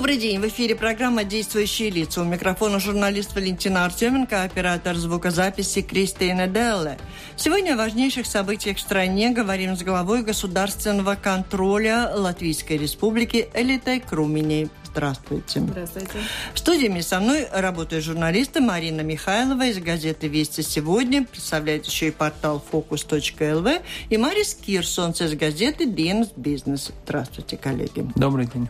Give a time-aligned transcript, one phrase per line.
[0.00, 0.40] Добрый день.
[0.40, 2.22] В эфире программа «Действующие лица».
[2.22, 6.96] У микрофона журналист Валентина Артеменко, оператор звукозаписи Кристина Делле.
[7.36, 14.70] Сегодня о важнейших событиях в стране говорим с главой государственного контроля Латвийской Республики Элитой Круминей.
[14.84, 15.60] Здравствуйте.
[15.60, 16.14] Здравствуйте.
[16.54, 22.10] В студии со мной работают журналисты Марина Михайлова из газеты «Вести сегодня», представляет еще и
[22.10, 26.90] портал «Фокус.лв» и Марис Кирсонс из газеты «Dienas Бизнес».
[27.04, 28.10] Здравствуйте, коллеги.
[28.16, 28.66] Добрый день.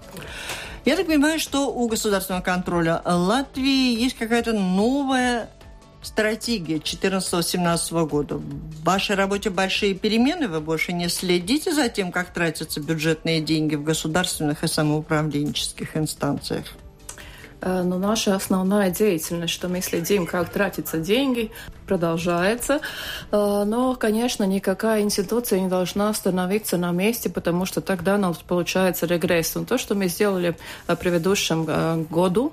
[0.85, 5.51] Я так понимаю, что у государственного контроля Латвии есть какая-то новая
[6.03, 8.37] стратегия 14-17 года.
[8.37, 13.75] В вашей работе большие перемены, вы больше не следите за тем, как тратятся бюджетные деньги
[13.75, 16.65] в государственных и самоуправленческих инстанциях?
[17.61, 21.51] Э, но наша основная деятельность, что мы следим, как тратятся деньги,
[21.91, 22.81] продолжается.
[23.33, 28.37] Э, но, конечно, никакая институция не должна остановиться на месте, потому что тогда у нас
[28.37, 29.57] получается регресс.
[29.57, 30.55] Но то, что мы сделали
[30.87, 32.53] в предыдущем э, году,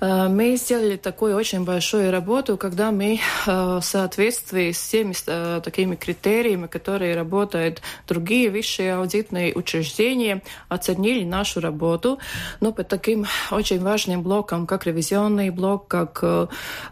[0.00, 5.14] мы сделали такую очень большую работу, когда мы в соответствии с теми
[5.60, 12.18] такими критериями, которые работают другие высшие аудитные учреждения, оценили нашу работу.
[12.60, 16.24] Но по таким очень важным блокам как ревизионный блок, как,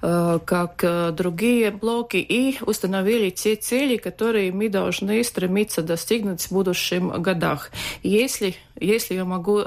[0.00, 1.85] как другие блоки,
[2.20, 7.70] и установили те цели, которые мы должны стремиться достигнуть в будущем годах.
[8.02, 9.62] Если, если я могу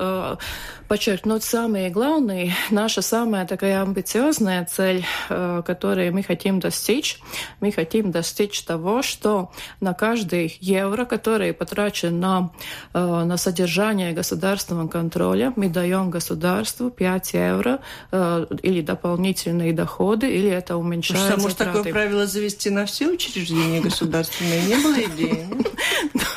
[0.88, 7.20] подчеркнуть самые главные, наша самая такая амбициозная цель, которую мы хотим достичь,
[7.60, 12.52] мы хотим достичь того, что на каждый евро, который потрачен на,
[12.94, 17.80] на содержание государственного контроля, мы даем государству 5 евро
[18.12, 21.78] э, или дополнительные доходы, или это уменьшает Может, затраты.
[21.80, 24.66] такое правило завести на все учреждения государственные?
[24.66, 25.48] Не было идеи?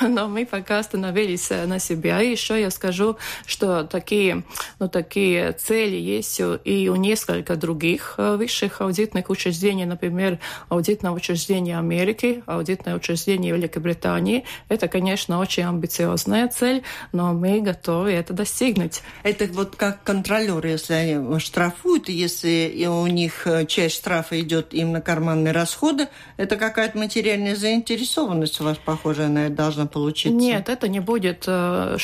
[0.08, 2.22] Но мы пока остановились э, на себя.
[2.22, 4.44] И еще я скажу, что такие,
[4.78, 11.78] ну, такие цели есть и у нескольких других э, высших аудитных учреждений, например, аудитное учреждение
[11.78, 14.44] Америки, аудитное учреждение Великобритании.
[14.68, 19.02] Это, конечно, очень амбициозная цель, но мы готовы это достигнуть.
[19.22, 24.92] Это вот как контролеры, если они штрафуют, если у них э, часть штрафа идет им
[24.92, 30.36] на карманные расходы, это какая-то материальная заинтересованность у вас, похоже, на это должна получиться?
[30.36, 31.96] Нет, это не будет э,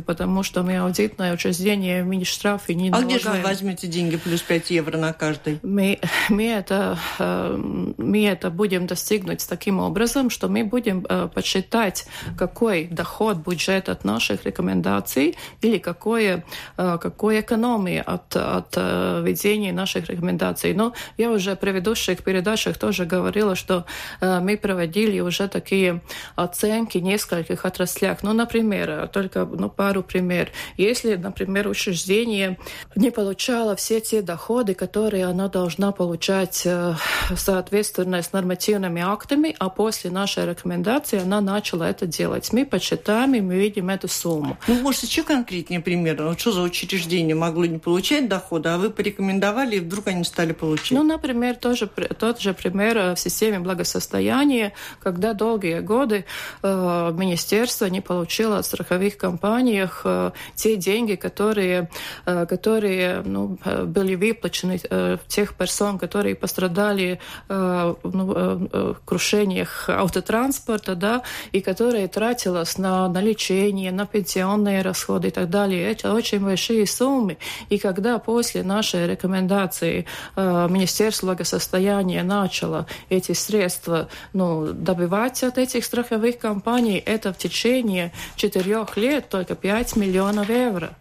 [0.00, 4.16] штрафы, потому что мы аудитное учреждение, мы штрафы не А где же вы возьмете деньги
[4.16, 5.58] плюс 5 евро на каждый?
[5.62, 7.56] Мы, мы, это, э,
[7.98, 12.06] мы это будем достигнуть таким образом, что мы будем э, подсчитать,
[12.38, 16.44] какой доход бюджет от наших рекомендаций или какое,
[16.76, 20.74] э, какой экономии от, от ведения наших рекомендаций.
[20.74, 23.84] Но я уже в предыдущих передачах тоже говорила, что
[24.20, 26.00] мы проводили уже такие
[26.36, 28.22] оценки в нескольких отраслях.
[28.22, 30.52] Ну, например, только ну, пару пример.
[30.76, 32.58] Если, например, учреждение
[32.94, 36.94] не получало все те доходы, которые оно должна получать э,
[37.36, 42.52] соответственно с нормативными актами, а после нашей рекомендации она начала это делать.
[42.52, 44.58] Мы подсчитаем, и мы видим эту сумму.
[44.68, 46.22] Ну, может, еще конкретнее пример?
[46.22, 50.52] Вот что за учреждение могло не получать дохода, а вы порекомендовали, и вдруг они стали
[50.52, 50.92] получать?
[50.92, 54.72] Ну, например, тоже, тот же пример э, в системе благосостояния,
[55.02, 56.26] когда долгие годы
[56.62, 61.88] э, министерство не получило от страховых компаний э, те деньги, которые,
[62.26, 64.80] э, которые ну, э, были выплачены
[65.28, 67.18] тех персон, которые пострадали
[67.48, 75.30] ну, в крушениях автотранспорта, да, и которые тратилось на, на лечение, на пенсионные расходы и
[75.30, 75.90] так далее.
[75.90, 77.38] Это очень большие суммы.
[77.68, 80.06] И когда после нашей рекомендации
[80.36, 88.96] Министерство благосостояния начало эти средства ну, добывать от этих страховых компаний, это в течение четырех
[88.96, 90.96] лет только 5 миллионов евро.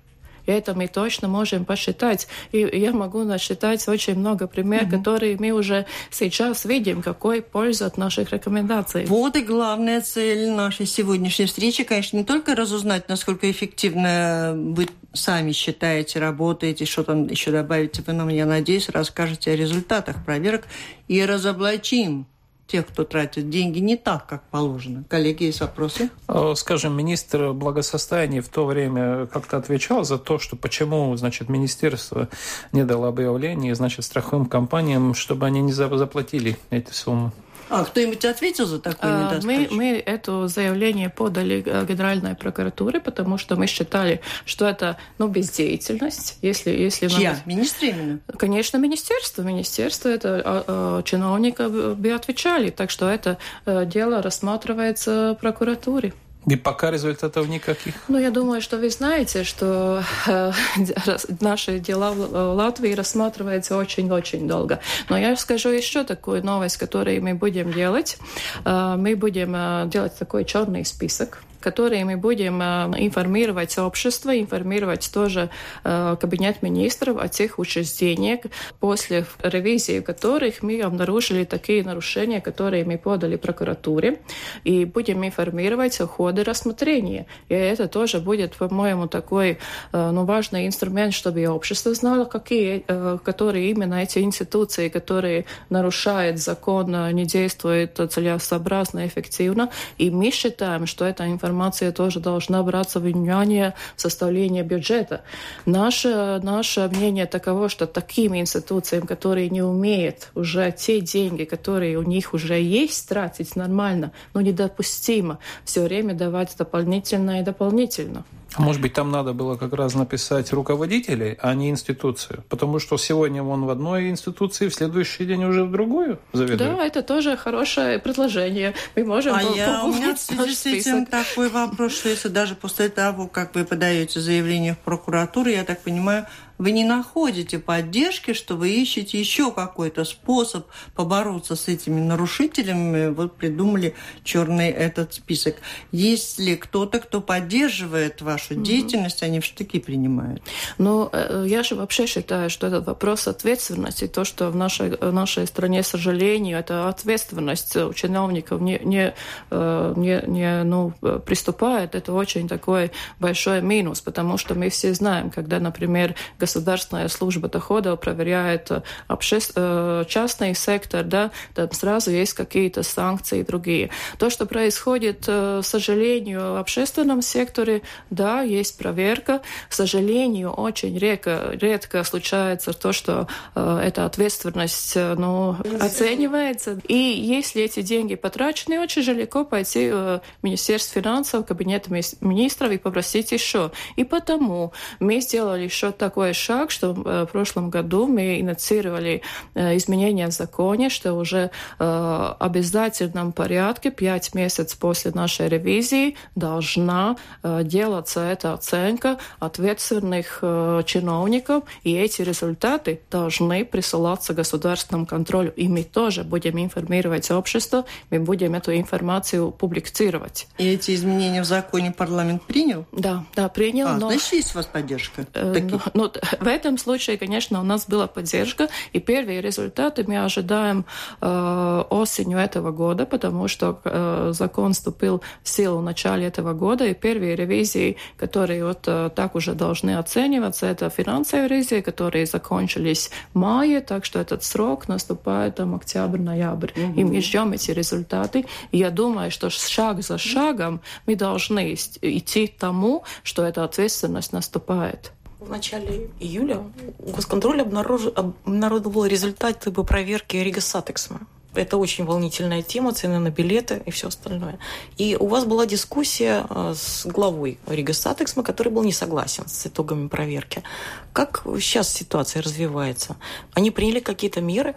[0.49, 2.27] И это мы точно можем посчитать.
[2.51, 4.97] И я могу насчитать очень много примеров, mm-hmm.
[4.97, 9.05] которые мы уже сейчас видим, какой польза от наших рекомендаций.
[9.05, 15.51] Вот и главная цель нашей сегодняшней встречи, конечно, не только разузнать, насколько эффективно вы сами
[15.51, 20.65] считаете, работаете, что там еще добавите, вы нам, я надеюсь, расскажете о результатах проверок
[21.07, 22.25] и разоблачим
[22.69, 25.03] тех, кто тратит деньги не так, как положено.
[25.09, 26.09] Коллеги, есть вопросы?
[26.27, 32.29] Э, скажем, министр благосостояния в то время как-то отвечал за то, что почему, значит, министерство
[32.71, 37.31] не дало объявление, значит, страховым компаниям, чтобы они не заплатили эти суммы.
[37.69, 39.47] А кто-нибудь ответил за такую недостачу?
[39.47, 45.27] Мы, мы это заявление подали э, Генеральной прокуратуре, потому что мы считали, что это ну,
[45.27, 46.37] бездеятельность.
[46.41, 47.31] Если, если Чья?
[47.31, 47.39] Нам...
[47.45, 48.19] Министр именно?
[48.37, 49.41] Конечно, министерство.
[49.41, 52.69] Министерство, это а, чиновника бы отвечали.
[52.71, 56.13] Так что это дело рассматривается прокуратуре.
[56.47, 57.93] И пока результатов никаких?
[58.07, 60.51] Ну, я думаю, что вы знаете, что э,
[61.41, 64.79] наши дела в Латвии рассматриваются очень-очень долго.
[65.09, 68.17] Но я скажу еще такую новость, которую мы будем делать.
[68.63, 75.09] Э, мы будем э, делать такой черный список которые мы будем э, информировать общество, информировать
[75.13, 75.49] тоже
[75.83, 78.41] э, кабинет министров о тех учреждениях,
[78.79, 84.19] после ревизии которых мы обнаружили такие нарушения, которые мы подали прокуратуре,
[84.63, 87.25] и будем информировать о ходе рассмотрения.
[87.49, 89.57] И это тоже будет, по-моему, такой
[89.91, 92.83] э, ну, важный инструмент, чтобы общество знало, какие,
[93.23, 99.69] которые именно эти институции, которые нарушают закон, не действуют целесообразно, эффективно.
[99.97, 105.21] И мы считаем, что эта информация информация тоже должна браться в внимание составления бюджета.
[105.65, 112.03] Наше, наше мнение таково, что таким институциям, которые не умеют уже те деньги, которые у
[112.03, 118.23] них уже есть, тратить нормально, но недопустимо все время давать дополнительно и дополнительно.
[118.55, 122.43] А может быть, там надо было как раз написать руководителей, а не институцию?
[122.49, 126.59] Потому что сегодня он в одной институции, в следующий день уже в другую заведует.
[126.59, 128.73] Да, это тоже хорошее предложение.
[128.95, 132.55] Мы можем А я, у меня в связи с этим такой вопрос, что если даже
[132.55, 136.25] после того, как вы подаете заявление в прокуратуру, я так понимаю,
[136.59, 143.37] вы не находите поддержки, что вы ищете еще какой-то способ побороться с этими нарушителями, вот
[143.37, 145.55] придумали черный этот список.
[145.91, 148.63] Есть ли кто-то, кто поддерживает вашу mm-hmm.
[148.63, 150.43] деятельность, они в штыки принимают?
[150.77, 155.13] Ну, э, я же вообще считаю, что этот вопрос ответственности, то, что в нашей, в
[155.13, 159.13] нашей стране, к сожалению, это ответственность у чиновников не, не,
[159.49, 160.91] э, не, не ну,
[161.25, 166.15] приступает, это очень такой большой минус, потому что мы все знаем, когда, например,
[166.49, 169.53] государственная служба доходов проверяет э, обществ...
[169.55, 173.91] Э, частный сектор, да, там сразу есть какие-то санкции и другие.
[174.17, 179.41] То, что происходит, э, к сожалению, в общественном секторе, да, есть проверка.
[179.69, 186.79] К сожалению, очень редко, редко случается то, что эта ответственность ну, оценивается.
[186.87, 193.31] И если эти деньги потрачены, очень легко пойти в Министерство финансов, кабинет министров и попросить
[193.31, 193.71] еще.
[193.95, 199.21] И потому мы сделали еще такое шаг, что э, в прошлом году мы инициировали
[199.53, 206.15] э, изменения в законе, что уже в э, обязательном порядке, пять месяцев после нашей ревизии,
[206.35, 210.39] должна делаться эта оценка ответственных
[210.85, 215.53] чиновников, и эти результаты должны присылаться государственному контролю.
[215.55, 220.47] И мы тоже будем информировать общество, мы будем эту информацию публицировать.
[220.57, 222.85] И эти изменения в законе парламент принял?
[222.91, 223.87] Да, да, принял.
[223.87, 224.09] А, но...
[224.09, 225.25] значит, есть у вас поддержка?
[225.33, 230.23] Э, ну, ну, в этом случае, конечно, у нас была поддержка, и первые результаты мы
[230.23, 230.85] ожидаем
[231.21, 236.85] э, осенью этого года, потому что э, закон вступил в силу в начале этого года,
[236.85, 243.11] и первые ревизии, которые вот э, так уже должны оцениваться, это финансовые ревизии, которые закончились
[243.33, 246.71] в мае, так что этот срок наступает там октябрь-ноябрь.
[246.71, 246.99] Угу.
[246.99, 248.45] И мы ждем эти результаты.
[248.71, 255.11] И я думаю, что шаг за шагом мы должны идти тому, что эта ответственность наступает.
[255.39, 256.61] В начале июля
[256.99, 261.21] Госконтроль обнародовал результаты по проверке Rīgas satiksme.
[261.59, 264.59] Это очень волнительная тема, цены на билеты и все остальное.
[264.97, 269.67] И у вас была дискуссия э, с главой Rīgas satiksme, который был не согласен с
[269.67, 270.63] итогами проверки.
[271.11, 273.17] Как сейчас ситуация развивается?
[273.53, 274.75] Они приняли какие-то меры?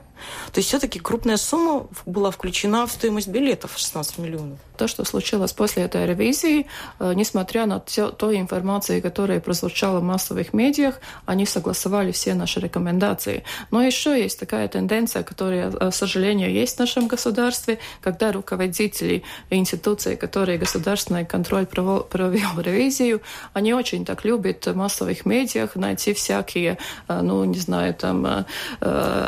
[0.53, 4.59] То есть все-таки крупная сумма была включена в стоимость билетов 16 миллионов.
[4.77, 6.67] То, что случилось после этой ревизии,
[6.99, 12.61] э, несмотря на все, той информации, которая прозвучала в массовых медиах, они согласовали все наши
[12.61, 13.45] рекомендации.
[13.71, 19.23] Но еще есть такая тенденция, которая, э, к сожалению, есть в нашем государстве, когда руководители
[19.51, 23.21] институций, которые государственный контроль провел, провел ревизию,
[23.53, 28.47] они очень так любят в массовых медиах найти всякие, э, ну, не знаю, там...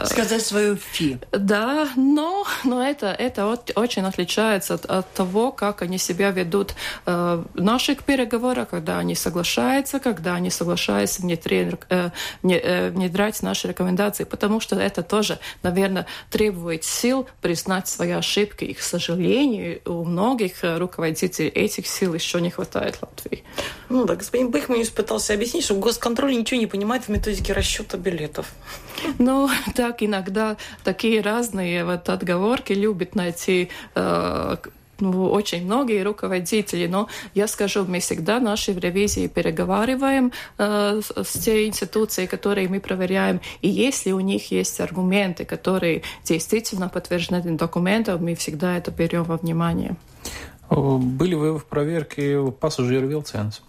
[0.05, 1.19] Сказать свою фи.
[1.33, 6.75] Да, но, но это, это очень отличается от, от того, как они себя ведут
[7.07, 12.11] э, в наших переговорах, когда они соглашаются, когда они соглашаются внедрять, э,
[12.43, 18.65] э, внедрять наши рекомендации, потому что это тоже, наверное, требует сил сил признать свои ошибки.
[18.65, 23.43] И, к сожалению, у многих руководителей этих сил еще не хватает Латвии.
[23.89, 28.47] Ну да, господин Бехманис пытался объяснить, что госконтроль ничего не понимает в методике расчета билетов.
[29.19, 34.57] Ну, так иногда такие разные вот отговорки любят найти э,
[35.01, 41.33] ну, очень многие руководители, но я скажу, мы всегда наши в ревизии переговариваем э, с
[41.39, 48.25] те институцией, которые мы проверяем, и если у них есть аргументы, которые действительно подтверждены документом,
[48.25, 49.97] мы всегда это берем во внимание.
[50.71, 53.63] Были вы в проверке пассажир Вилценс?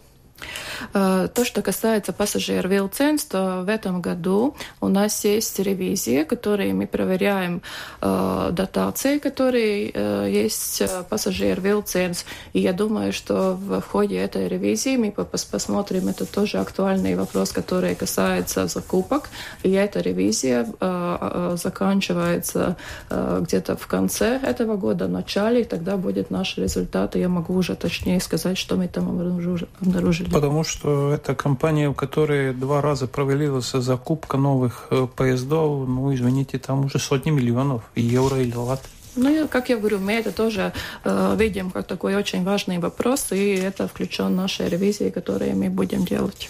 [0.93, 6.73] Э, то, что касается пассажир Вилценс, то в этом году у нас есть ревизия, которые
[6.73, 7.61] мы проверяем
[8.01, 12.25] э, дотации, которые э, есть э, пассажир Вилценс.
[12.53, 17.95] И я думаю, что в ходе этой ревизии мы посмотрим, это тоже актуальный вопрос, который
[17.95, 19.29] касается закупок.
[19.63, 22.75] И эта ревизия э, э, заканчивается
[23.09, 27.29] э, где-то в конце этого года, в начале, и тогда будет наш результат, и я
[27.29, 29.09] могу уже точнее сказать, что мы там
[29.81, 30.24] обнаружили.
[30.31, 36.57] Потому что это компания, у которой два раза провалилась закупка новых э, поездов, ну, извините,
[36.57, 38.81] там уже сотни миллионов евро или лат.
[39.15, 43.55] Ну, как я говорю, мы это тоже э, видим как такой очень важный вопрос, и
[43.55, 46.49] это включен в наши ревизии, которые мы будем делать.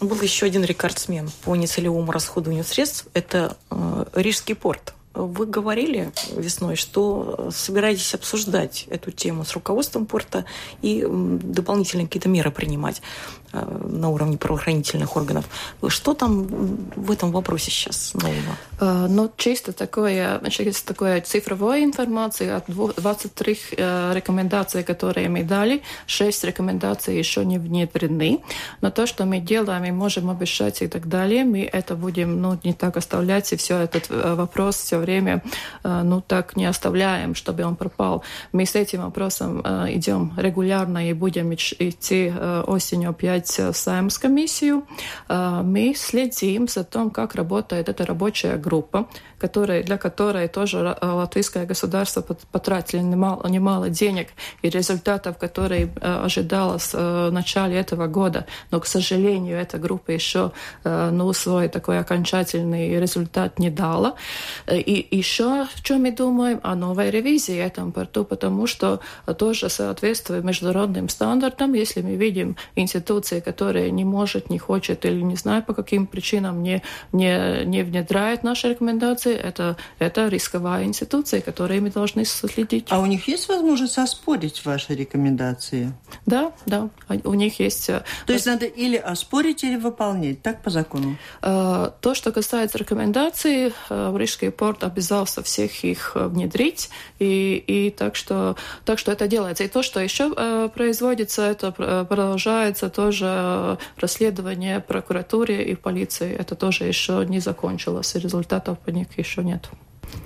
[0.00, 3.06] Был еще один рекордсмен по нецелевому расходованию средств.
[3.14, 4.94] Это э, Рижский порт.
[5.12, 10.44] Вы говорили весной, что собираетесь обсуждать эту тему с руководством порта
[10.82, 13.02] и дополнительные какие-то меры принимать.
[13.52, 15.44] Э, на уровне правоохранительных органов.
[15.88, 16.46] Что там
[16.94, 18.56] в этом вопросе сейчас нового?
[18.80, 25.82] Э, ну, чисто такое, значит, такое цифровая информация от 23 э, рекомендаций, которые мы дали,
[26.06, 28.40] 6 рекомендаций еще не внедрены.
[28.82, 32.58] Но то, что мы делаем, мы можем обещать и так далее, мы это будем ну,
[32.62, 35.42] не так оставлять, и все этот вопрос все время
[35.82, 38.22] ну, так не оставляем, чтобы он пропал.
[38.52, 42.32] Мы с этим вопросом идем регулярно и будем идти
[42.66, 44.86] осенью опять представлять Саймс комиссию.
[45.28, 52.20] Мы следим за тем, как работает эта рабочая группа, которая, для которой тоже латвийское государство
[52.52, 54.28] потратили немало, немало денег
[54.62, 58.46] и результатов, которые ожидалось в начале этого года.
[58.70, 60.52] Но, к сожалению, эта группа еще
[60.84, 64.14] ну, свой такой окончательный результат не дала.
[64.70, 69.00] И еще, о чем мы думаем, о новой ревизии этом порту, потому что
[69.38, 75.22] тоже соответствует международным стандартам, если мы видим институции, институции, которая не может, не хочет или
[75.22, 76.82] не знаю по каким причинам не,
[77.12, 82.86] не, не внедряет наши рекомендации, это, это рисковая институция, которой мы должны следить.
[82.90, 85.92] А у них есть возможность оспорить ваши рекомендации?
[86.26, 86.88] Да, да,
[87.24, 87.90] у них есть.
[87.90, 91.16] Э, То есть надо или оспорить, или выполнять, так по закону?
[91.42, 98.16] Э, то, что касается рекомендаций, э, Рижский порт обязался всех их внедрить, и, и так,
[98.16, 99.64] что, так что это делается.
[99.64, 100.30] И то, что еще
[100.74, 106.32] производится, это продолжается тоже тоже расследование прокуратуре и полиции.
[106.32, 109.68] Это тоже еще не закончилось, результатов по них еще нет.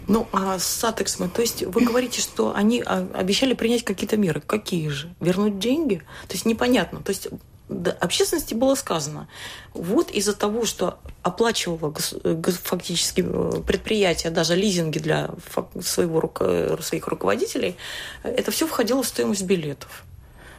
[0.08, 4.40] Ну, а с Сатексом, то есть вы говорите, что они а, обещали принять какие-то меры.
[4.40, 5.14] Какие же?
[5.20, 5.96] Вернуть деньги?
[6.28, 7.00] То есть непонятно.
[7.00, 7.28] То есть
[7.68, 9.28] да, общественности было сказано,
[9.74, 11.94] вот из-за того, что оплачивало
[12.62, 15.30] фактически э, предприятие даже лизинги для
[15.80, 16.32] своего,
[16.80, 17.76] своих руководителей,
[18.22, 20.04] это все входило в стоимость билетов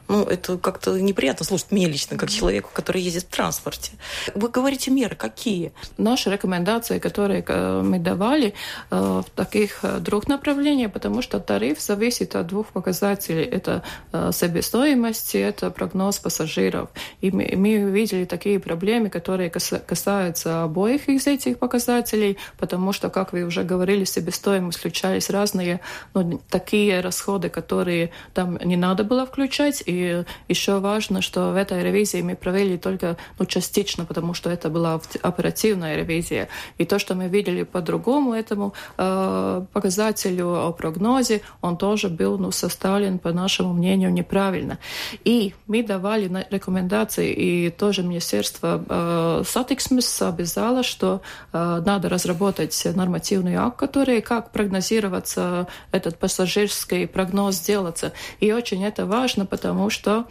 [0.07, 3.91] ну, это как-то неприятно слушать мне лично, как человеку, который ездит в транспорте.
[4.33, 5.71] Вы говорите меры какие?
[5.97, 8.53] Наши рекомендации, которые э, мы давали
[8.91, 13.43] э, в таких э, двух направлениях, потому что тариф зависит от двух показателей.
[13.43, 13.83] Это
[14.31, 16.89] себестоимость это прогноз пассажиров.
[17.21, 23.43] И мы, увидели такие проблемы, которые касаются обоих из этих показателей, потому что, как вы
[23.43, 25.79] уже говорили, себестоимость включались разные,
[26.13, 31.55] ну, такие расходы, которые там не надо было включать, и и еще важно, что в
[31.55, 36.47] этой ревизии мы провели только ну, частично, потому что это была оперативная ревизия.
[36.77, 42.51] И то, что мы видели по-другому этому э, показателю о прогнозе, он тоже был ну,
[42.51, 44.77] составлен, по нашему мнению, неправильно.
[45.23, 51.21] И мы давали рекомендации, и тоже Министерство э, Сатиксмис обязало, что
[51.53, 58.11] э, надо разработать нормативный акт, который как прогнозироваться этот пассажирский прогноз делаться.
[58.39, 60.25] И очень это важно, потому потому что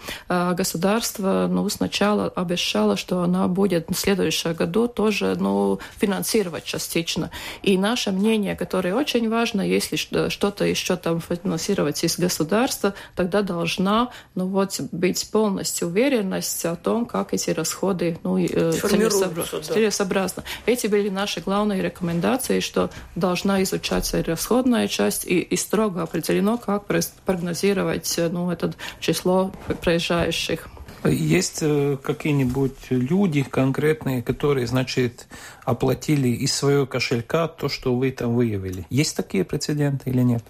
[0.54, 7.30] государство ну, сначала обещало, что она будет в следующем году тоже ну, финансировать частично.
[7.62, 14.11] И наше мнение, которое очень важно, если что-то еще там финансировать из государства, тогда должна
[14.34, 20.42] ну, вот, быть полностью уверенность о том, как эти расходы ну, целесообразно.
[20.42, 20.73] Да.
[20.73, 26.87] Эти были наши главные рекомендации, что должна изучаться расходная часть и, и строго определено, как
[27.25, 29.43] прогнозировать ну, это число
[29.82, 30.68] проезжающих.
[31.04, 35.26] Есть э, какие-нибудь люди конкретные, которые, значит,
[35.64, 38.86] оплатили из своего кошелька то, что вы там выявили?
[38.88, 40.42] Есть такие прецеденты или нет?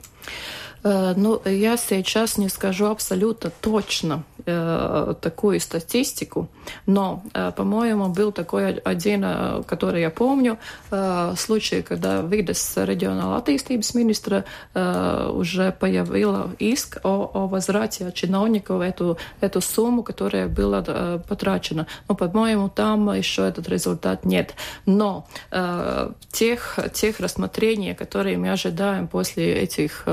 [0.84, 6.48] Э, ну, я сейчас не скажу абсолютно точно э, такую статистику,
[6.86, 10.58] но, э, по-моему, был такой один, э, который я помню,
[10.90, 18.82] э, случай, когда видас регионала attīstības министра э, уже появила иск о, о возврате чиновников
[18.82, 21.86] эту, эту сумму, которая была э, потрачена.
[22.08, 24.54] Но, по-моему, там еще этот результат нет.
[24.84, 30.06] Но э, тех, тех рассмотрений, которые мы ожидаем после этих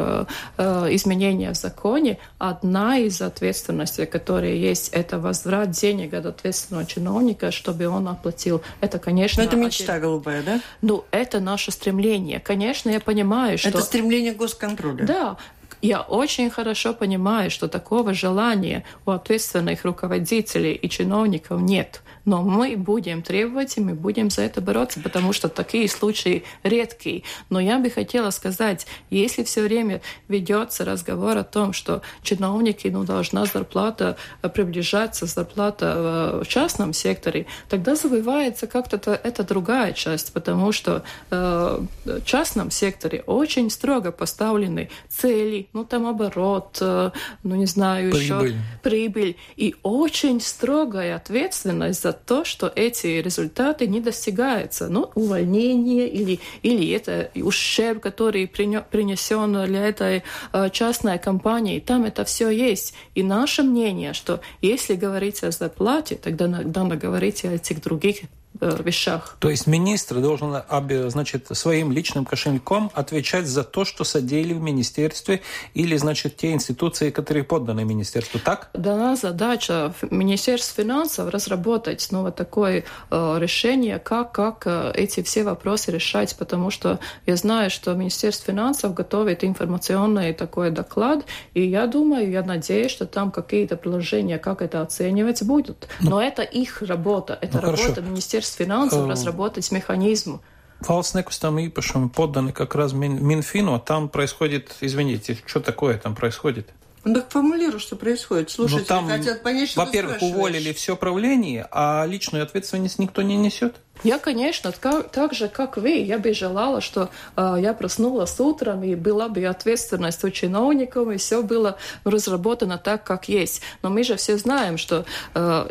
[0.61, 7.52] Э, изменения в законе, одна из ответственностей, которая есть, это возврат денег от ответственного чиновника,
[7.52, 8.62] чтобы он оплатил.
[8.82, 9.44] Это, конечно...
[9.44, 10.02] Но это мечта один...
[10.02, 10.62] голубая, да?
[10.82, 12.40] Ну, это наше стремление.
[12.40, 13.70] Конечно, я понимаю, что...
[13.70, 15.06] Это стремление госконтроля.
[15.06, 15.38] Да,
[15.82, 22.02] я очень хорошо понимаю, что такого желания у ответственных руководителей и чиновников нет.
[22.26, 27.24] Но мы будем требовать, и мы будем за это бороться, потому что такие случаи редкие.
[27.50, 33.04] Но я бы хотела сказать, если все время ведется разговор о том, что чиновники, ну,
[33.04, 34.18] должна зарплата
[34.54, 42.24] приближаться, зарплата в частном секторе, тогда забывается как-то это другая часть, потому что э, в
[42.24, 47.12] частном секторе очень строго поставлены цели, ну, там оборот, э,
[47.44, 48.48] ну, не знаю, прибыль.
[48.50, 49.36] еще прибыль.
[49.56, 54.90] И очень строгая ответственность за то, что эти результаты не достигаются.
[54.90, 61.80] Ну, увольнение или, или это ущерб, который принесен для этой э, частной компании.
[61.80, 62.94] Там это все есть.
[63.16, 68.24] И наше мнение, что если говорить о зарплате, тогда надо говорить о этих других
[68.60, 69.38] вещах.
[69.40, 70.62] То есть министр должен
[71.10, 75.42] значит, своим личным кошельком отвечать за то, что содели в министерстве
[75.74, 78.70] или, значит, те институции, которые подданы министерству, так?
[78.74, 85.44] Дана задача Министерства финансов разработать ну, вот такое э, решение, как, как э, эти все
[85.44, 91.88] вопросы решать, потому что я знаю, что Министерство финансов готовит информационный такой доклад, и я
[91.88, 95.88] думаю, я надеюсь, что там какие-то приложения, как это оценивать, будут.
[96.00, 98.02] Но, ну, Но это их работа, это ну, работа хорошо.
[98.02, 100.42] Министерства Министерств финансов разработать механизм.
[100.82, 106.74] Valsts nekustamā īpašuma поданы как раз Минфину, а там происходит, извините, что такое там происходит?
[107.04, 108.50] Ну так формулируй, что происходит.
[108.50, 113.76] Слушайте, там, хотят понять, что Во-первых, уволили все правление, а личную ответственность никто не несет.
[114.04, 118.84] Я, конечно, так, так же, как вы, я бы желала, что э, я проснулась утром,
[118.84, 123.62] и была бы ответственность у чиновников, и все было разработано так, как есть.
[123.84, 125.70] Но мы же все знаем, что э,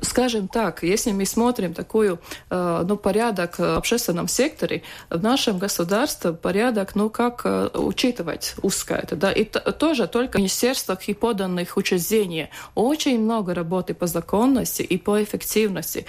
[0.00, 2.18] скажем так, если мы смотрим такой
[2.50, 9.06] э, ну, порядок в общественном секторе, в нашем государстве порядок, ну, как э, учитывать узкое
[9.10, 14.96] да, и тоже только в министерствах и поданных учреждений очень много работы по законности и
[14.98, 16.06] по эффективности.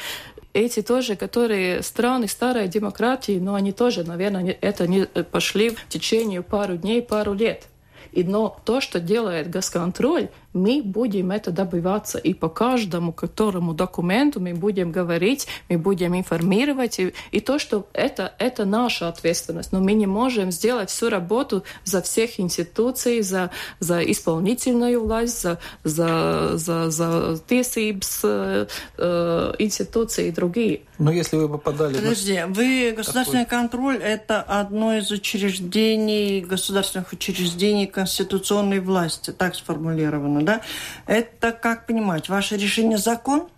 [0.53, 6.41] Эти тоже, которые страны старой демократии, но они тоже, наверное, это не пошли в течение
[6.41, 7.67] пару дней, пару лет.
[8.11, 12.17] И, но то, что делает госконтроль, мы будем это добиваться.
[12.17, 16.99] И по каждому, которому документу мы будем говорить, мы будем информировать.
[16.99, 19.71] И, и то, что это, это наша ответственность.
[19.71, 25.59] Но мы не можем сделать всю работу за всех институций, за, за исполнительную власть, за,
[25.83, 28.67] за, за, за tiesības э,
[28.97, 30.81] э, институции и другие.
[30.97, 31.95] Но если вы попадали...
[31.95, 33.59] Подожди, вы государственный такой...
[33.59, 40.61] контроль– это одно из учреждений, государственных учреждений конституционной власти, так сформулировано да?
[41.05, 43.49] Это, как понимать, ваше решение закон?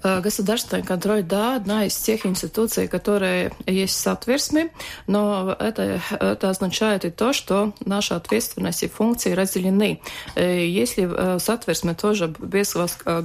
[0.00, 4.70] Э, государственный контроль, да, одна из тех институций, которые есть в соответствии,
[5.08, 10.00] но это, это означает и то, что наши ответственности и функции разделены.
[10.36, 12.76] Э, если в соответствии тоже без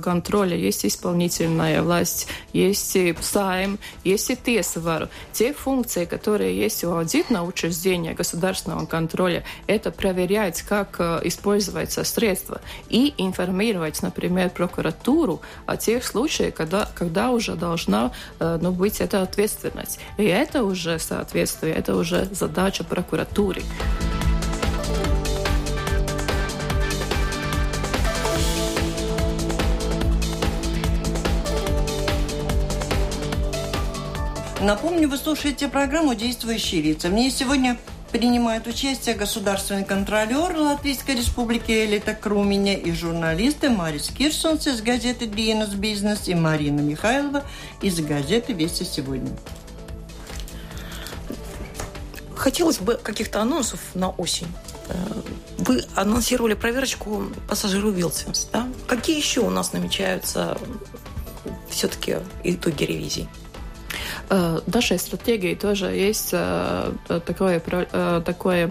[0.01, 6.91] контроля есть исполнительная власть, есть и сайм, есть и тесвару, те функции, которые есть у
[6.91, 15.77] аудитного учреждения государственного контроля, это проверять, как э, используются средства и информировать, например, прокуратуру о
[15.77, 19.99] тех случаях, когда, когда уже должна э, ну, быть эта ответственность.
[20.17, 23.61] И это уже соответствие, это уже задача прокуратуры.
[34.61, 37.09] Напомню, вы слушаете программу «Действующие лица».
[37.09, 37.77] Мне сегодня
[38.13, 45.69] принимают участие государственный контролер Латвийской Республики Элита Круменя и журналисты Марис Кирсонс из газеты «Бизнес
[45.69, 47.43] Бизнес» и Марина Михайлова
[47.81, 49.31] из газеты «Вести сегодня».
[52.35, 54.47] Хотелось бы каких-то анонсов на осень.
[54.89, 54.93] Э,
[55.57, 58.47] вы анонсировали проверочку пассажиру Вилсенс.
[58.53, 58.67] Да?
[58.87, 60.55] Какие еще у нас намечаются
[61.67, 63.27] все-таки итоги ревизии?
[64.29, 66.31] Нашей стратегии тоже есть
[67.07, 68.69] такое, такое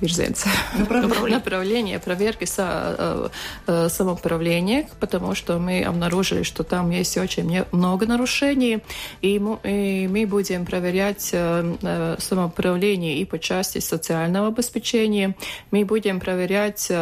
[0.00, 0.46] virziens,
[0.78, 3.30] направление, направление проверки со,
[3.66, 8.78] самоуправления, потому что мы обнаружили, что там есть очень много нарушений,
[9.22, 15.34] и мы, и мы будем проверять самоуправление и по части социального обеспечения,
[15.72, 16.92] мы будем проверять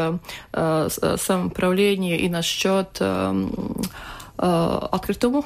[0.52, 2.98] самоуправление и насчет
[4.38, 5.44] открытому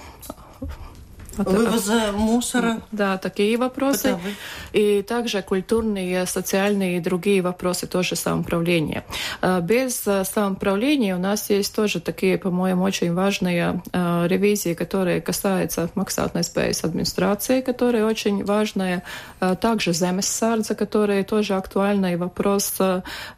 [1.37, 2.83] Вывоза мусора.
[2.93, 4.15] Да, такие вопросы.
[4.15, 4.35] Бытовые.
[4.73, 9.05] И также культурные, социальные и другие вопросы тоже самоуправления.
[9.41, 15.21] А, без а, самоуправления у нас есть тоже такие, по-моему, очень важные а, ревизии, которые
[15.21, 19.03] касаются максатной спейс администрации, которые очень важные.
[19.61, 22.75] Также земессардзе, которые тоже актуальный вопрос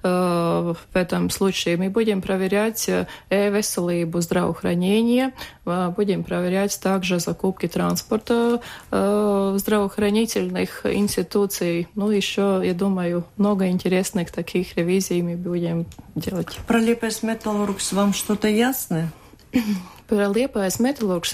[0.03, 1.77] в этом случае.
[1.77, 5.33] Мы будем проверять e-veselību, здравоохранение,
[5.65, 8.61] будем проверять также закупки транспорта транспорта,
[8.93, 11.89] э, здравоохранительных институций.
[11.95, 16.59] Ну, еще, я думаю, много интересных таких ревизий мы будем делать.
[16.69, 19.11] Про Лепес Металлургс вам что-то ясно?
[20.13, 21.33] Liepājas металлургс,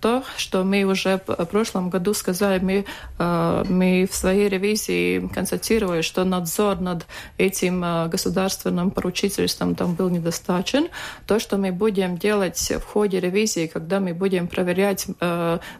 [0.00, 2.84] то, что мы уже в прошлом году сказали, мы,
[3.68, 7.06] мы в своей ревизии констатировали, что надзор над
[7.38, 10.88] этим государственным поручительством там был недостаточен.
[11.26, 15.06] То, что мы будем делать в ходе ревизии, когда мы будем проверять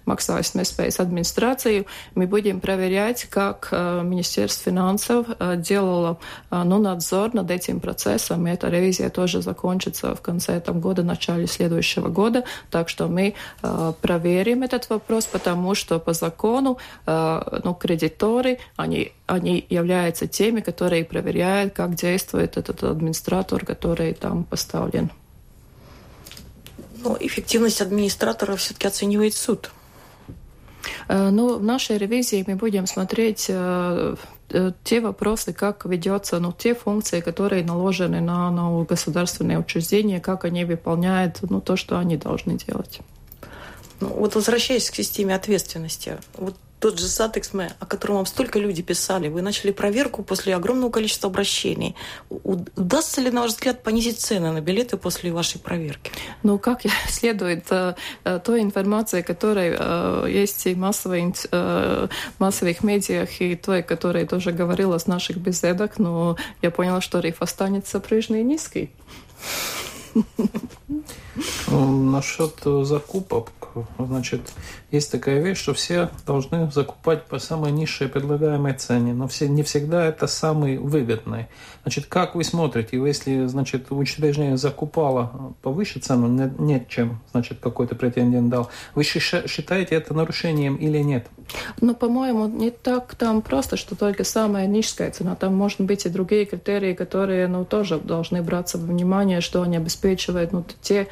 [0.07, 6.18] maksājumu nespējas администрацию, мы будем проверять, как Министерство финансов делало
[6.51, 8.47] ну, надзор над этим процессом.
[8.47, 12.45] И эта ревизия тоже закончится в конце этого года, начале следующего следующего года.
[12.71, 19.13] Так что мы э, проверим этот вопрос, потому что по закону э, ну, кредиторы, они,
[19.27, 25.11] они являются теми, которые проверяют, как действует этот администратор, который там поставлен.
[27.05, 29.71] Но эффективность администратора все-таки оценивает суд.
[31.09, 33.51] Э, ну, в нашей ревизии мы будем смотреть
[34.85, 40.64] те вопросы, как ведется, ну, те функции, которые наложены на, на государственные учреждения, как они
[40.64, 43.01] выполняют ну, то, что они должны делать.
[44.01, 48.83] Ну, вот возвращаясь к системе ответственности, вот тот же Satiksme, о котором вам столько люди
[48.83, 51.97] писали, вы начали проверку после огромного количества обращений.
[52.29, 56.13] Удастся ли, на ваш взгляд, понизить цены на билеты после вашей проверки?
[56.43, 61.35] Ну, как следует э, э, той информации, которая э, есть и массовой,
[62.39, 67.41] массовых медиах, и той, которая тоже говорила с наших беседок, но я поняла, что риф
[67.41, 68.91] останется прежний и низкий.
[71.68, 73.51] Насчет закупок,
[73.99, 74.53] значит,
[74.90, 79.62] есть такая вещь, что все должны закупать по самой низшей предлагаемой цене, но все, не
[79.62, 81.47] всегда это самый выгодный.
[81.83, 87.97] Значит, как вы смотрите, если, значит, учреждение закупало повыше цену, нет, нет чем, значит, какой-то
[87.97, 91.27] претендент дал, вы считаете это нарушением или нет?
[91.81, 95.35] Ну, по-моему, не так там просто, что только самая низкая цена.
[95.35, 99.77] Там, может быть, и другие критерии, которые, ну, тоже должны браться во внимание, что они
[99.77, 101.07] обеспечивают, ну, те э,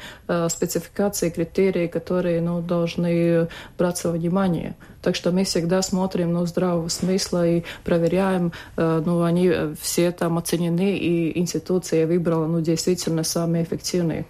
[0.49, 3.47] спецификации, критерии, которые, ну, должны
[3.77, 4.75] браться во внимание.
[5.01, 10.37] Так что мы всегда смотрим, ну, здравого смысла и проверяем, э, ну, они все там
[10.37, 14.25] оценены, и институция выбрала, ну, действительно самые эффективные.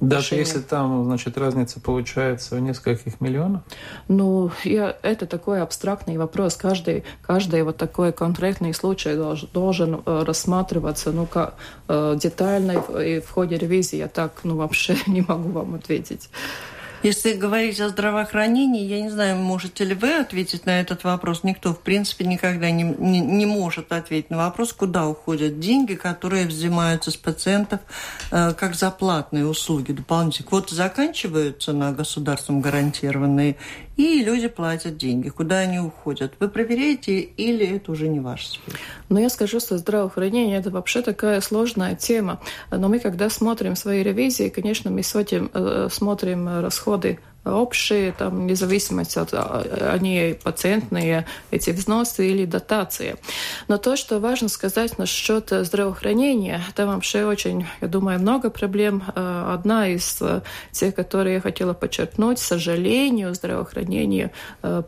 [0.00, 0.46] Даже решение.
[0.46, 3.62] если там, значит, разница получается в нескольких миллионов?
[4.08, 6.56] Ну, я, это такой абстрактный вопрос.
[6.56, 11.54] Каждый, каждый вот такой конкретный случай должен, должен э, рассматриваться ну, как,
[11.88, 13.96] э, детально и в ходе ревизии.
[13.96, 16.30] Я так ну, вообще не могу вам ответить.
[17.02, 21.44] Если говорить о здравоохранении, я не знаю, можете ли вы ответить на этот вопрос.
[21.44, 26.46] Никто, в принципе, никогда не, не, не может ответить на вопрос, куда уходят деньги, которые
[26.46, 27.80] взимаются с пациентов
[28.30, 30.48] э, как за платные услуги дополнительные.
[30.48, 33.56] Квоты заканчиваются на государством гарантированные,
[33.96, 35.30] и люди платят деньги.
[35.30, 36.34] Куда они уходят?
[36.38, 38.76] Вы проверяете или это уже не ваша сфера?
[39.10, 42.40] Но я скажу, что здравоохранение– это вообще такая сложная тема.
[42.70, 49.16] Но мы, когда смотрим свои ревизии, конечно, мы смотрим, э, смотрим расходы общие, там, независимость
[49.16, 53.16] от они пациентные эти взносы или дотации.
[53.68, 59.02] Но то, что важно сказать насчет здравоохранения, там вообще очень, я думаю, много проблем.
[59.14, 60.20] Одна из
[60.72, 64.32] тех, которые я хотела подчеркнуть, к сожалению, здравоохранение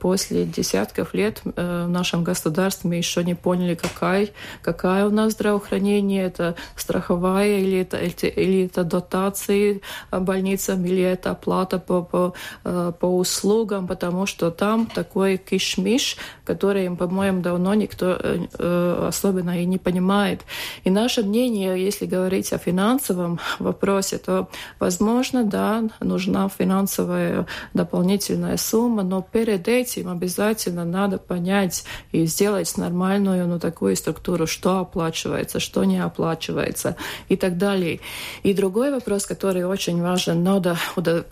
[0.01, 4.29] после десятков лет в нашем государстве мы еще не поняли, какая,
[4.63, 11.79] какая у нас здравоохранение, это страховая или это, или это дотации больницам, или это оплата
[11.79, 12.35] по, по,
[12.65, 19.61] э, по услугам, потому что там такой кишмиш, который, по-моему, давно никто э, э, особенно
[19.61, 20.43] и не понимает.
[20.85, 29.03] И наше мнение, если говорить о финансовом вопросе, то, возможно, да, нужна финансовая дополнительная сумма,
[29.03, 35.85] но перед этим обязательно надо понять и сделать нормальную, ну, такую структуру, что оплачивается, что
[35.85, 36.97] не оплачивается
[37.29, 38.01] и так далее.
[38.43, 40.77] И другой вопрос, который очень важен, надо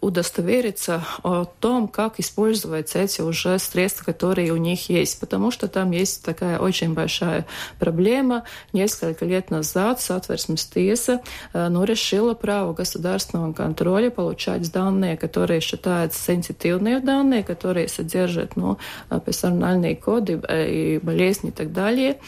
[0.01, 5.90] удостовериться о том, как использовать эти уже средства, которые у них есть, потому что там
[5.90, 7.46] есть такая очень большая
[7.78, 8.44] проблема.
[8.72, 11.20] Несколько лет назад Сатверсмес tiesa
[11.52, 18.78] э, ну, решила право государственного контроля получать данные, которые считаются сенситивные данные, которые содержат ну,
[19.24, 22.18] персональные коды э, и болезни и так далее.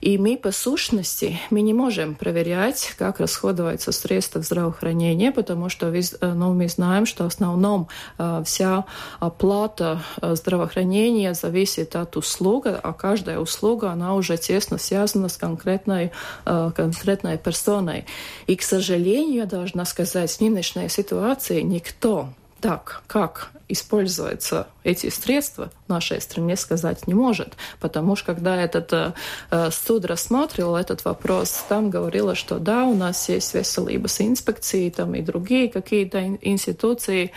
[0.00, 6.02] И мы по сущности мы не можем проверять, как расходуются средства здравоохранения, потому что э,
[6.20, 8.84] ну, мы знаем, что в основном э, вся
[9.20, 16.10] оплата э, здравоохранения зависит от услуги, а каждая услуга, она уже тесно связана с конкретной,
[16.44, 18.06] конкретной персоной.
[18.46, 22.28] И, к сожалению, я должна сказать, в нынешней ситуации никто
[22.60, 27.56] так, как используются эти средства, нашей стране сказать не может.
[27.80, 29.12] Потому что когда этот э,
[29.50, 35.14] э суд рассматривал этот вопрос, там говорилось, что да, у нас есть веселības инспекции там
[35.14, 37.30] и другие какие-то институции,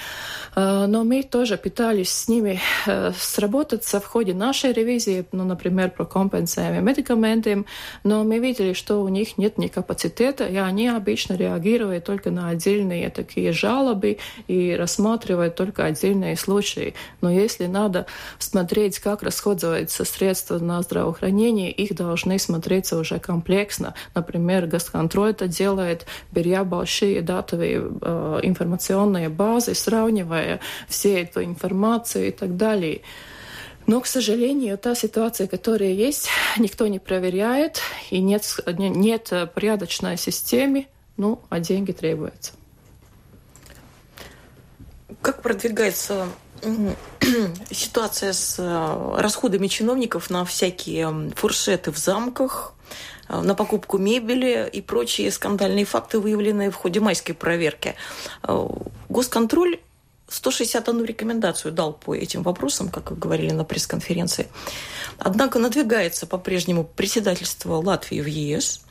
[0.56, 5.92] э, но мы тоже пытались с ними э, сработаться в ходе нашей ревизии, ну, например,
[5.92, 7.66] про компенсируемые медикаменты,
[8.04, 12.50] но мы видели, что у них нет ни капацитета, и они обычно реагируют только на
[12.50, 16.94] отдельные такие жалобы и рассматривают только отдельные случаи.
[17.22, 18.06] Но если надо
[18.44, 23.94] смотреть, как расходуются средства на здравоохранение, их должны смотреться уже комплексно.
[24.14, 32.32] Например, госконтроль это делает, беря большие датовые э, информационные базы, сравнивая все эту информацию и
[32.32, 33.02] так далее.
[33.88, 38.44] Но, к сожалению, та ситуация, которая есть, никто не проверяет, и нет,
[38.78, 42.54] нет порядочной системы, ну, а деньги требуются.
[45.22, 46.28] Как продвигается
[47.72, 52.74] ситуация с э, расходами чиновников на всякие фуршеты в замках,
[53.30, 57.96] э, на покупку мебели и прочие скандальные факты, выявленные в ходе майской проверки.
[58.44, 58.68] Э,
[59.10, 59.80] госконтроль
[60.30, 64.48] 161 рекомендацию дал по этим вопросам, как вы говорили на пресс-конференции.
[65.18, 68.82] Однако надвигается по-прежнему председательство Латвии в ЕС.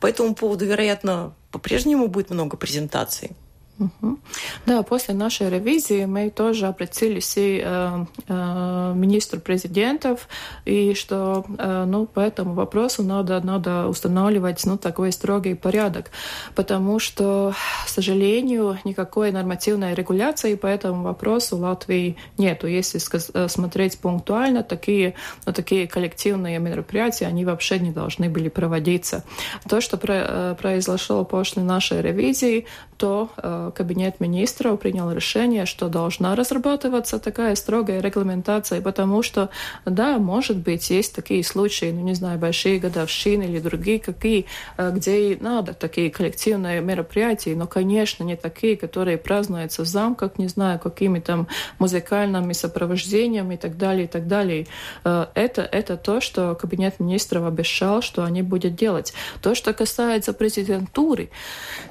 [0.00, 3.32] По этому поводу, вероятно, по-прежнему будет много презентаций.
[3.78, 4.18] Угу.
[4.64, 10.28] Да, после нашей ревизии мы тоже обратились и э, э, министру президентов,
[10.64, 16.10] и что э, ну, по этому вопросу надо, надо устанавливать ну, такой строгий порядок,
[16.54, 22.66] потому что, к сожалению, никакой нормативной регуляции по этому вопросу в Латвии нету.
[22.66, 22.98] Если
[23.34, 29.22] э, смотреть пунктуально, такие, ну, такие коллективные мероприятия, они вообще не должны были проводиться.
[29.68, 36.34] То, что э, произошло после нашей ревизии, то э, кабинет министров принял решение, что должна
[36.34, 39.50] разрабатываться такая строгая регламентация, потому что,
[39.84, 44.90] да, может быть, есть такие случаи, ну, не знаю, большие годовщины или другие какие, э,
[44.92, 50.48] где и надо такие коллективные мероприятия, но, конечно, не такие, которые празднуются в замках, не
[50.48, 51.48] знаю, какими там
[51.78, 54.66] музыкальными сопровождениями и так далее, и так далее.
[55.04, 59.14] Э, это, это то, что кабинет министров обещал, что они будут делать.
[59.42, 61.30] То, что касается президентуры,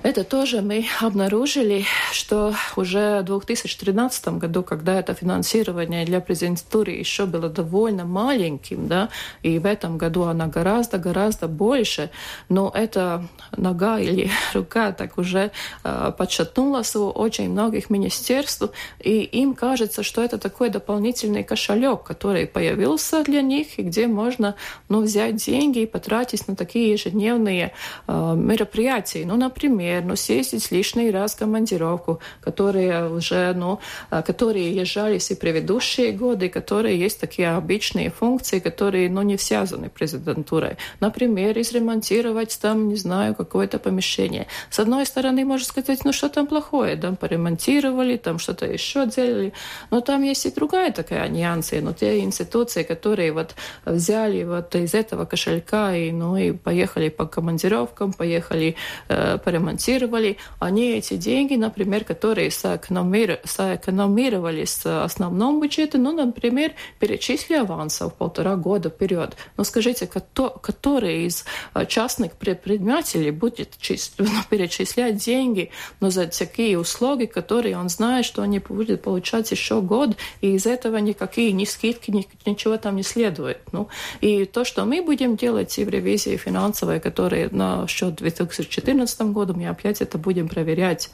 [0.03, 6.91] это тоже мы обнаружили, заметили, что уже в 2013 году, когда это финансирование для президентуры
[6.91, 9.09] еще было довольно маленьким, да,
[9.43, 12.09] и в этом году она гораздо-гораздо больше,
[12.49, 13.23] но эта
[13.57, 15.51] нога или рука так уже
[15.83, 22.47] э, подшатнулась у очень многих министерств, и им кажется, что это такой дополнительный кошелек, который
[22.47, 24.55] появился для них, и где можно
[24.89, 27.71] ну, взять деньги и потратить на такие ежедневные
[28.07, 29.25] э, мероприятия.
[29.25, 36.49] Ну, например, ну, съездить лишний раз командировку, которые уже, ну, которые езжались и предыдущие годы,
[36.49, 40.75] которые есть такие обычные функции, которые, ну, не связаны президентурой.
[40.99, 44.47] Например, изремонтировать там, не знаю, какое-то помещение.
[44.69, 49.53] С одной стороны, можно сказать, ну, что там плохое, там поремонтировали, там что-то еще делали,
[49.91, 54.93] но там есть и другая такая нюансы, но те институции, которые вот взяли вот из
[54.93, 58.75] этого кошелька и, ну, и поехали по командировкам, поехали,
[59.09, 67.59] э, поремонтировали, они эти деньги, например, которые сэкономировали, сэкономировали с основном бюджете, ну, например, перечислили
[67.59, 69.35] авансов полтора года вперед.
[69.57, 73.75] Но скажите, кто, который из э, частных предпринимателей будет
[74.17, 79.81] ну, перечислять деньги но за такие услуги, которые он знает, что они будут получать еще
[79.81, 83.59] год, и из этого никакие ни скидки, ни, ничего там не следует.
[83.71, 83.87] Ну,
[84.21, 89.53] и то, что мы будем делать и в ревизии финансовой, которые на счет 2014 году,
[89.53, 91.11] мы опять это будем проверять.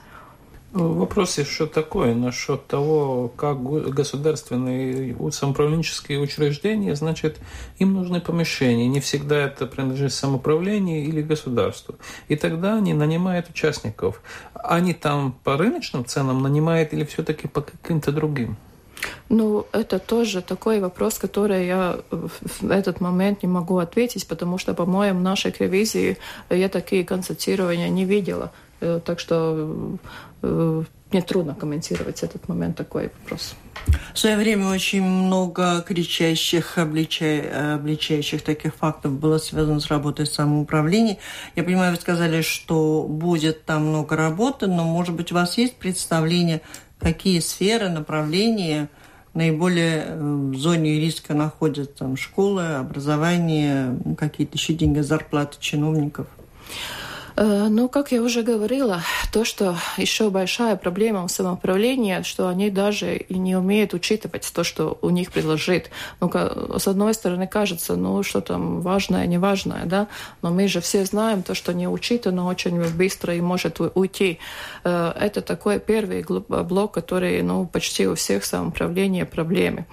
[0.74, 7.40] Вопрос еще такой насчет того, как государственные самоуправленческие учреждения, значит,
[7.78, 8.88] им нужны помещения.
[8.88, 11.96] Не всегда это принадлежит самоуправлению или государству.
[12.30, 14.22] И тогда они нанимают участников.
[14.54, 18.56] Они там по рыночным ценам нанимают или все-таки по каким-то другим?
[19.28, 24.74] Ну, это тоже такой вопрос, который я в этот момент не могу ответить, потому что,
[24.74, 26.18] по-моему, нашей ревизии
[26.50, 28.52] я такие констатирования не видела.
[28.82, 29.98] Э, так что
[30.42, 33.56] э, мне трудно комментировать этот момент, такой вопрос.
[34.14, 37.76] В свое время очень много кричащих, облича...
[37.76, 41.18] обличающих таких фактов было связано с работой самоуправления.
[41.56, 45.76] Я понимаю, вы сказали, что будет там много работы, но, может быть, у вас есть
[45.78, 46.62] представление,
[47.00, 48.90] какие сферы, направления
[49.34, 56.28] наиболее э, в зоне риска находятся там, школы, образование, какие-то еще деньги, зарплаты чиновников?
[57.36, 62.70] Э, ну, как я уже говорила, то, что еще большая проблема в самоуправлении, что они
[62.70, 65.90] даже и не умеют учитывать то, что у них предложит.
[66.20, 66.30] Ну,
[66.78, 70.08] с одной стороны, кажется, ну, что там важное, неважное, да,
[70.42, 74.40] но мы же все знаем то, что не учитано очень быстро и может уйти.
[74.84, 79.86] Э, это такой первый блок, который, ну, почти у всех самоуправления проблемы.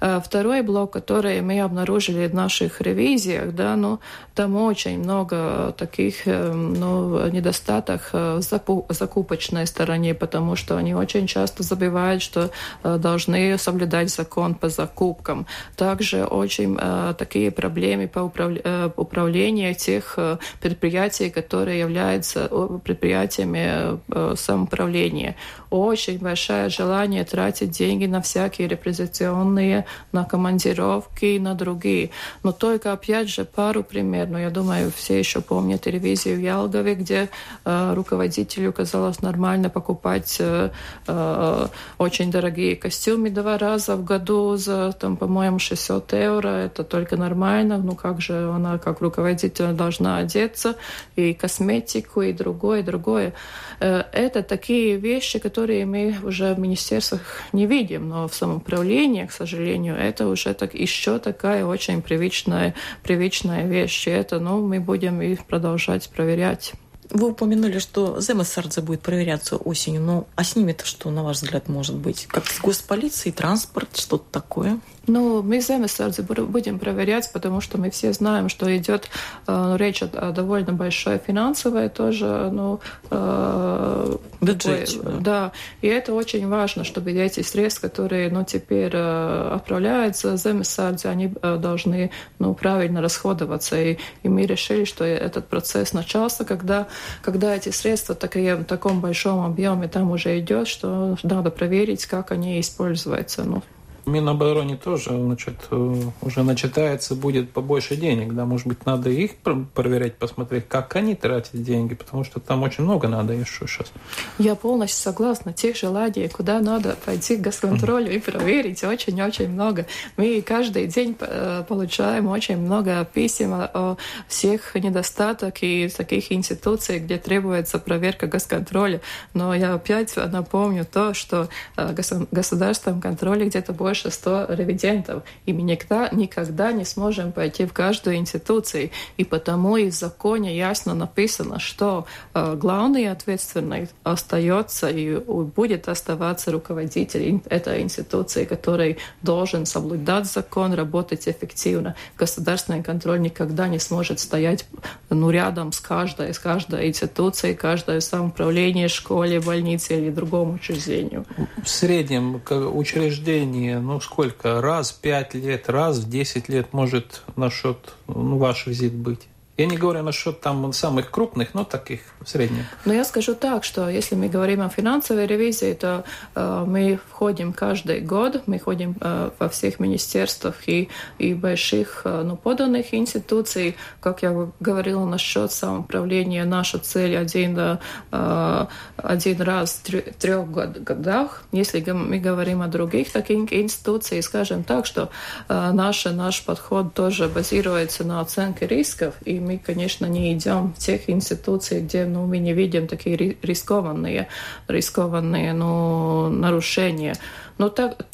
[0.00, 3.98] Э, второй блок, который мы обнаружили в наших ревизиях, да, ну,
[4.34, 6.85] там очень много таких, ну,
[7.32, 12.50] недостаток э, в закупочной стороне, потому что они очень часто забывают, что
[12.82, 15.46] э, должны соблюдать закон по закупкам.
[15.76, 20.18] Также очень э, такие проблемы по управлению тех
[20.60, 22.48] предприятий, которые являются
[22.84, 23.98] предприятиями
[24.36, 25.36] самоуправления.
[25.70, 32.10] Очень большое желание тратить деньги на всякие репрезентационные, на командировки на другие.
[32.42, 34.30] Но только, опять же, пару примеров.
[34.30, 37.28] Но я думаю, все еще помнят ревизию Ялгове, Молдове, где
[37.64, 40.70] э, руководителю казалось нормально покупать э,
[41.06, 41.66] э,
[41.98, 46.48] очень дорогие костюмы два раза в году за, там, по-моему, 600 евро.
[46.48, 47.78] Это только нормально.
[47.78, 50.76] Ну как же она, как руководитель, должна одеться,
[51.16, 53.32] и косметику, и другое, и другое.
[53.80, 57.20] Э, это такие вещи, которые мы уже в министерствах
[57.52, 63.66] не видим, но в самоуправлении, к сожалению, это уже так, еще такая очень привычная, привычная
[63.66, 64.08] вещь.
[64.08, 66.65] И это ну, мы будем и продолжать проверять.
[67.10, 70.00] Вы упомянули, что Земесардзе будет проверяться осенью.
[70.00, 72.26] Ну, а с ними-то что, на ваш взгляд, может быть?
[72.26, 74.80] Как с госполицией, транспорт, что-то такое?
[75.06, 79.08] Ну, мы земесардзе будем проверять, потому что мы все знаем, что идет
[79.46, 84.98] э, речь о, о довольно большой финансовой тоже, ну, э, бюджете.
[85.02, 85.10] да.
[85.20, 85.52] да.
[85.80, 91.56] И это очень важно, чтобы эти средства, которые, ну, теперь э, отправляются земесардзе, они э,
[91.56, 93.80] должны, ну, правильно расходоваться.
[93.80, 96.88] И, и мы решили, что этот процесс начался, когда,
[97.22, 102.32] когда эти средства такие, в таком большом объеме там уже идет, что надо проверить, как
[102.32, 103.44] они используются.
[103.44, 103.62] Ну,
[104.06, 108.34] Минобороны тоже значит, э, уже начитается, будет побольше денег.
[108.34, 109.32] Да, может быть, надо их
[109.74, 113.92] проверять, посмотреть, как они тратят деньги, потому что там очень много надо еще сейчас.
[114.38, 115.52] Я полностью согласна.
[115.52, 119.86] Тех желаний, куда надо пойти к госконтролю и проверить, очень-очень много.
[120.16, 123.96] Мы каждый день э, получаем очень много писем о
[124.28, 129.00] всех недостатках и таких институций, где требуется проверка госконтроля.
[129.34, 131.92] Но я опять напомню то, что э,
[132.30, 135.22] государственном контроле где-то больше больше 100 ревидентов.
[135.46, 138.90] И мы никогда, никогда не сможем пойти в каждую институцию.
[139.16, 145.16] И потому и в законе ясно написано, что э, главный ответственный остается и
[145.56, 151.94] будет оставаться руководитель этой институции, который должен соблюдать закон, работать эффективно.
[152.18, 154.66] Государственный контроль никогда не сможет стоять
[155.10, 161.24] ну, рядом с каждой, с каждой институцией, каждое самоуправление, школе, больнице или другому учреждению.
[161.62, 167.94] В среднем учреждение, ну сколько, раз в пять лет, раз в десять лет может насчет
[168.08, 169.28] ну, ваш визит быть?
[169.56, 172.64] Я не говорю насчет там самых крупных, но таких в среднем.
[172.84, 176.04] Но я скажу так, что если мы говорим о финансовой ревизии, то
[176.34, 182.22] э, мы входим каждый год, мы ходим э, во всех министерствах и, и больших э,
[182.22, 183.76] ну, поданных институций.
[184.00, 187.78] Как я говорила насчет самоуправления, наша цель один,
[188.12, 191.44] э, один раз в трех годах.
[191.52, 195.08] Если мы говорим о других таких институциях, скажем так, что
[195.48, 200.78] э, наш, наш подход тоже базируется на оценке рисков, и мы, конечно, не идем в
[200.78, 204.28] тех институции, где ну, мы не видим такие рискованные,
[204.68, 207.14] рискованные ну, нарушения.
[207.58, 208.04] Но так,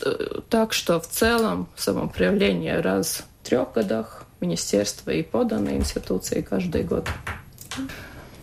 [0.48, 7.08] так что в целом самоуправление раз в трех годах министерства и поданные институции каждый год.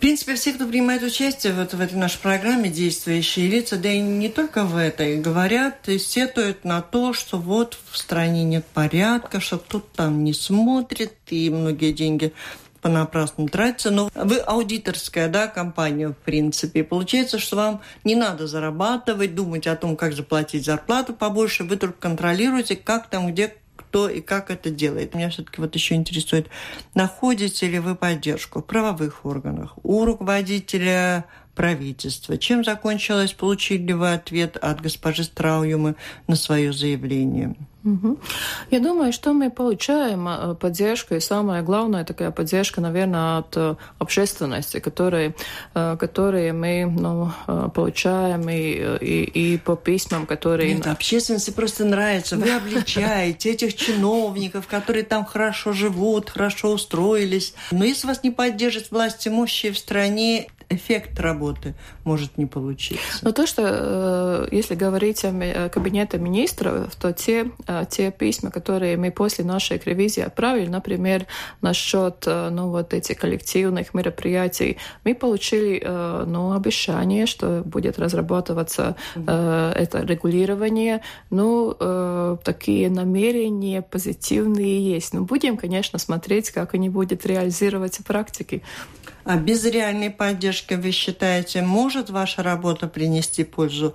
[0.00, 4.30] принципе, все, кто принимает участие вот в этой нашей программе «Действующие лица», да и не
[4.30, 9.58] только в этой, говорят и сетуют на то, что вот в стране нет порядка, что
[9.58, 12.32] кто-то там не смотрит, и многие деньги
[12.80, 13.90] понапрасну тратится.
[13.90, 16.84] Но вы аудиторская да, компания, в принципе.
[16.84, 21.64] Получается, что вам не надо зарабатывать, думать о том, как заплатить зарплату побольше.
[21.64, 23.54] Вы только контролируете, как там, где
[23.90, 25.14] кто и как это делает.
[25.14, 26.48] Меня все-таки вот еще интересует,
[26.94, 31.24] находите ли вы поддержку в правовых органах, у руководителя
[31.54, 32.38] правительства?
[32.38, 33.32] Чем закончилось?
[33.32, 35.96] Получили ли вы ответ от госпожи Страуюмы
[36.26, 37.54] на свое заявление?
[37.84, 38.18] Угу.
[38.70, 43.74] Я думаю, что мы получаем э, поддержку, и самое главное, такая поддержка, наверное, от э,
[43.98, 45.34] общественности, которые,
[45.74, 47.32] э, которые мы ну,
[47.74, 50.74] получаем и, и, и по письмам, которые...
[50.74, 52.36] Нет, общественности просто нравится.
[52.36, 57.54] Вы обличаете этих чиновников, которые там хорошо живут, хорошо устроились.
[57.70, 63.00] Но если вас не поддержит власть имущие в стране, эффект работы может не получиться.
[63.22, 69.10] Но то, что если говорить о кабинете министров, то те Э, те письма, которые мы
[69.10, 71.26] после нашей ревизии отправили, например,
[71.62, 78.96] насчет э, ну, вот этих коллективных мероприятий, мы получили э, ну, обещание, что будет разрабатываться
[79.14, 81.02] это регулирование.
[81.30, 81.74] Ну,
[82.42, 85.14] такие намерения позитивные есть.
[85.14, 88.62] Но будем, конечно, смотреть, как они будут реализировать в практике.
[89.24, 93.94] А без реальной поддержки, вы считаете, может ваша работа принести пользу?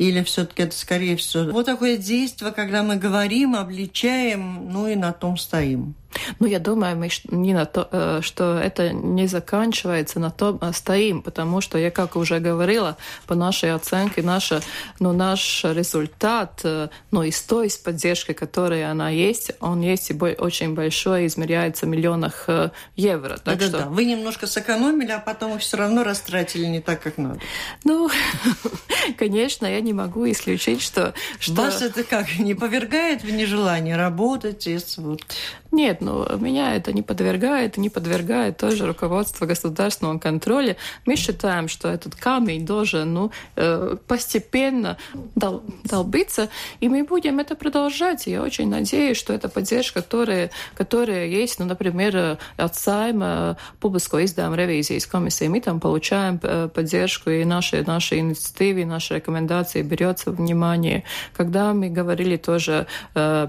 [0.00, 5.12] Или все-таки это, скорее всего, вот такое действие, когда мы говорим, обличаем, ну и на
[5.12, 5.94] том стоим?
[6.38, 10.72] Ну, я думаю, мы не на то, э, что это не заканчивается, на том а
[10.72, 12.96] стоим, потому что я, как уже говорила,
[13.26, 14.60] по нашей оценке, наша,
[14.98, 20.10] ну, наш результат, э, ну, и с той с поддержкой, которая она есть, он есть
[20.10, 23.38] и очень большой, измеряется в миллионах э, евро.
[23.38, 23.78] Так да, что...
[23.78, 27.40] да, Вы немножко сэкономили, а потом все равно растратили не так, как надо.
[27.84, 28.10] Ну,
[29.18, 31.14] конечно, я не могу исключить, что...
[31.38, 31.54] что...
[31.54, 34.68] Вас это как, не повергает в нежелание работать?
[34.96, 35.20] Вот...
[35.72, 40.76] Нет, ну, меня это не подвергает, не подвергает тоже руководство государственного контроля.
[41.06, 44.98] Мы считаем, что этот камень должен ну, э, постепенно
[45.36, 46.48] дол долбиться,
[46.80, 48.26] и мы будем это продолжать.
[48.26, 54.56] Я очень надеюсь, что эта поддержка, которая, которая есть, ну, например, от Сайма публического издания
[54.56, 60.30] ревизии из комиссии, мы там получаем э, поддержку, и наши, наши инициативы, наши рекомендации берется
[60.30, 61.04] внимание.
[61.36, 63.48] Когда мы говорили тоже э,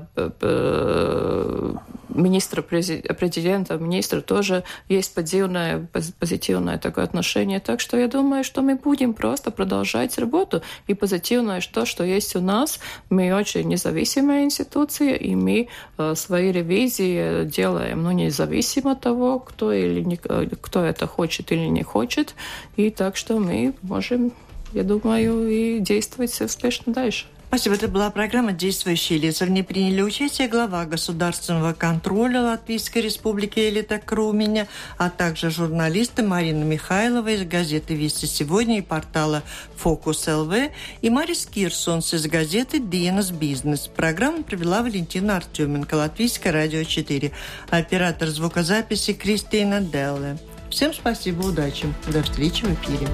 [2.09, 5.88] министра, президента, министра тоже есть позитивное,
[6.19, 7.59] позитивное такое отношение.
[7.59, 10.61] Так что я думаю, что мы будем просто продолжать работу.
[10.88, 12.79] И позитивное то, что есть у нас.
[13.09, 15.67] Мы очень независимая институция, и мы
[15.97, 21.51] э, свои ревизии делаем, ну, независимо от того, кто, или не, э, кто это хочет
[21.51, 22.36] или не хочет.
[22.75, 24.34] И так что мы можем,
[24.72, 27.26] я думаю, и действовать успешно дальше.
[27.51, 27.76] Спасибо.
[27.76, 29.43] Это была программа «Действующие лица».
[29.43, 36.63] В ней приняли участие глава государственного контроля Латвийской республики Элита Круменя, а также журналисты Марина
[36.63, 39.43] Михайлова из газеты «Вести сегодня» и портала
[39.76, 40.53] «Фокус ЛВ»
[41.01, 43.89] и Марис Кирсонс из газеты «Диенас Бизнес».
[43.89, 47.34] Программу провела Валентина Артеменко, Латвийское радио 4,
[47.69, 50.38] оператор звукозаписи Кристина Делле.
[50.69, 51.93] Всем спасибо, удачи.
[52.07, 53.09] До встречи в эфире.